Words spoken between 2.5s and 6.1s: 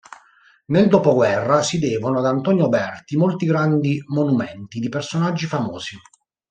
Berti molti grandi monumenti di personaggi famosi.